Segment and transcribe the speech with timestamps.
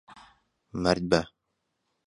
[0.83, 1.21] مەرد بە.